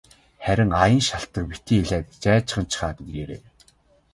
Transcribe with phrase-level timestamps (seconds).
[0.43, 3.41] Харин аян шалтаг битгий нэмээд жайжганачхаад ирээрэй.